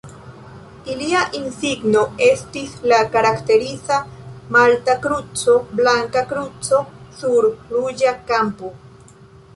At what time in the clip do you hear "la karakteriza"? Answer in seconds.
2.93-3.99